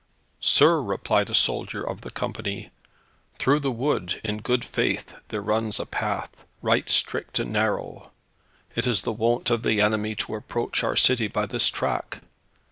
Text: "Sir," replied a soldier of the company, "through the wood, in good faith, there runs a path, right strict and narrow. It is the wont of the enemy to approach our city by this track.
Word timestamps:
"Sir," 0.39 0.81
replied 0.81 1.29
a 1.29 1.33
soldier 1.35 1.87
of 1.87 2.01
the 2.01 2.09
company, 2.09 2.71
"through 3.37 3.59
the 3.59 3.69
wood, 3.71 4.19
in 4.23 4.37
good 4.37 4.65
faith, 4.65 5.13
there 5.27 5.43
runs 5.43 5.79
a 5.79 5.85
path, 5.85 6.43
right 6.63 6.89
strict 6.89 7.37
and 7.37 7.53
narrow. 7.53 8.09
It 8.75 8.87
is 8.87 9.03
the 9.03 9.11
wont 9.13 9.51
of 9.51 9.61
the 9.61 9.79
enemy 9.79 10.15
to 10.15 10.33
approach 10.33 10.83
our 10.83 10.95
city 10.95 11.27
by 11.27 11.45
this 11.45 11.67
track. 11.69 12.21